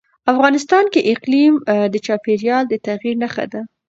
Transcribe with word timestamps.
افغانستان 0.31 0.85
کې 0.93 1.07
اقلیم 1.13 1.53
د 1.93 1.95
چاپېریال 2.05 2.63
د 2.67 2.73
تغیر 2.87 3.15
نښه 3.23 3.45
ده. 3.51 3.61